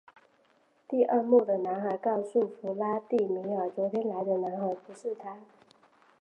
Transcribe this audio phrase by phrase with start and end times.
[0.87, 5.37] 第二幕的男孩告诉弗拉第米尔昨天来的男孩不是他。